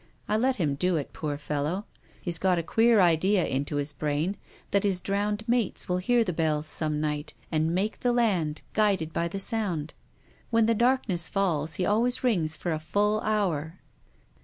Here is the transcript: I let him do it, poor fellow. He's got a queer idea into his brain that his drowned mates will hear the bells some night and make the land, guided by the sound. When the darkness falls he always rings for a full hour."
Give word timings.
I 0.27 0.35
let 0.35 0.55
him 0.55 0.73
do 0.73 0.95
it, 0.95 1.13
poor 1.13 1.37
fellow. 1.37 1.85
He's 2.23 2.39
got 2.39 2.57
a 2.57 2.63
queer 2.63 2.99
idea 2.99 3.45
into 3.45 3.75
his 3.75 3.93
brain 3.93 4.35
that 4.71 4.81
his 4.83 4.99
drowned 4.99 5.43
mates 5.47 5.87
will 5.87 5.99
hear 5.99 6.23
the 6.23 6.33
bells 6.33 6.65
some 6.65 6.99
night 6.99 7.35
and 7.51 7.75
make 7.75 7.99
the 7.99 8.11
land, 8.11 8.63
guided 8.73 9.13
by 9.13 9.27
the 9.27 9.39
sound. 9.39 9.93
When 10.49 10.65
the 10.65 10.73
darkness 10.73 11.29
falls 11.29 11.75
he 11.75 11.85
always 11.85 12.23
rings 12.23 12.55
for 12.57 12.71
a 12.71 12.79
full 12.79 13.19
hour." 13.21 13.77